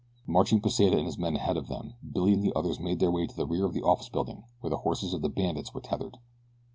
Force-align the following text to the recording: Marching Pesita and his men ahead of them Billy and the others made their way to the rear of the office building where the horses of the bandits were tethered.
Marching 0.25 0.59
Pesita 0.59 0.97
and 0.97 1.05
his 1.05 1.19
men 1.19 1.35
ahead 1.35 1.57
of 1.57 1.67
them 1.67 1.93
Billy 2.11 2.33
and 2.33 2.41
the 2.43 2.51
others 2.57 2.79
made 2.79 2.97
their 2.97 3.11
way 3.11 3.27
to 3.27 3.35
the 3.35 3.45
rear 3.45 3.65
of 3.67 3.73
the 3.75 3.83
office 3.83 4.09
building 4.09 4.45
where 4.59 4.71
the 4.71 4.77
horses 4.77 5.13
of 5.13 5.21
the 5.21 5.29
bandits 5.29 5.75
were 5.75 5.81
tethered. 5.81 6.17